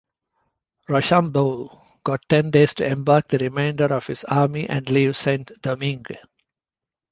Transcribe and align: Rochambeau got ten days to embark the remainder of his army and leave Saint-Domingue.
Rochambeau 0.87 1.79
got 2.03 2.27
ten 2.27 2.49
days 2.49 2.73
to 2.73 2.87
embark 2.87 3.27
the 3.27 3.37
remainder 3.37 3.93
of 3.93 4.07
his 4.07 4.23
army 4.23 4.67
and 4.67 4.89
leave 4.89 5.15
Saint-Domingue. 5.15 6.17